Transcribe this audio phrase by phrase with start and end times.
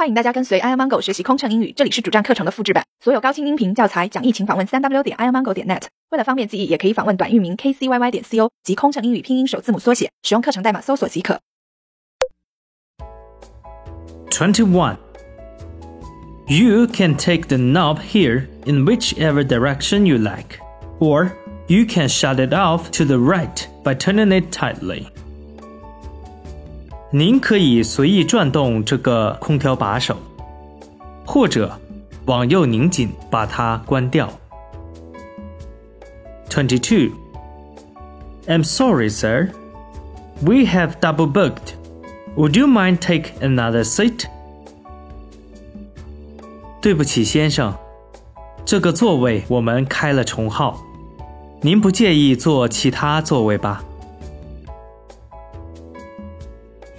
[0.00, 2.82] 欢迎大家跟随 airmango 学习空乘英语，这里是主站课程的复制版。
[3.04, 5.82] 所有高清音频教材讲义，请访问三 w 点 airmango 点 net。
[6.08, 11.38] 为了方便记忆，也可以访问短域名 kcyy 点 co 及空乘英语拼音首字母缩写，使用课程代码搜索即可。
[14.30, 14.96] Twenty one.
[16.48, 20.60] You can take the knob here in whichever direction you like,
[20.98, 21.32] or
[21.66, 25.08] you can shut it off to the right by turning it tightly.
[27.12, 30.16] 您可以随意转动这个空调把手，
[31.26, 31.76] 或者
[32.26, 34.30] 往右拧紧把它关掉。
[36.48, 37.16] Twenty two.
[38.46, 39.50] I'm sorry, sir.
[40.40, 41.74] We have double booked.
[42.36, 44.26] Would you mind take another seat?
[46.80, 47.74] 对不起，先生，
[48.64, 50.80] 这个座位我们开了重号，
[51.60, 53.84] 您不介意坐其他座位吧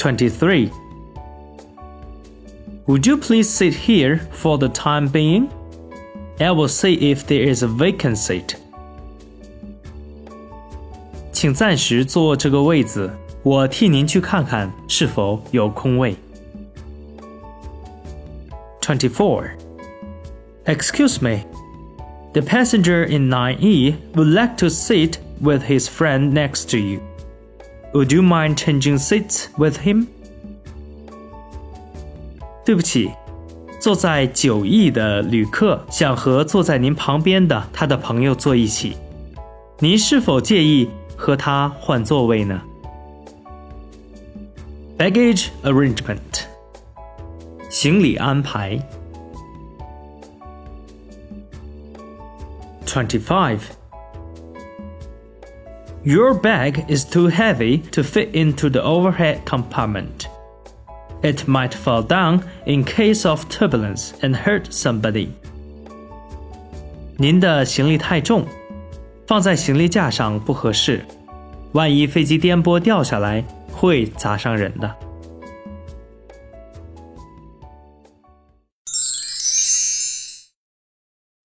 [0.00, 0.70] ？23.
[2.86, 5.48] Would you please sit here for the time being?
[6.38, 8.56] I will see if there is a vacant seat.
[11.32, 13.10] 请暂时坐这个位子，
[13.42, 16.16] 我替您去看看是否有空位。
[18.80, 19.50] 24.
[20.66, 21.44] Excuse me.
[22.32, 27.00] The passenger in 9E would like to sit with his friend next to you.
[27.93, 30.07] Would you mind changing seats with him?
[32.63, 33.11] 对不起，
[33.81, 38.95] 坐在九 E 的旅客想和坐在您旁边的他的朋友坐一起，
[39.79, 42.61] 您是否介意和他换座位呢
[44.97, 46.17] ？Baggage arrangement，
[47.69, 48.79] 行李安排。
[52.85, 53.59] Twenty-five.
[56.04, 60.28] Your bag is too heavy to fit into the overhead compartment.
[61.22, 65.30] It might fall down in case of turbulence and hurt somebody.
[67.16, 68.46] 您的行李太重，
[69.26, 71.04] 放在行李架上不合适，
[71.72, 73.42] 万一飞机颠簸掉下来，
[73.72, 74.94] 会砸伤人的。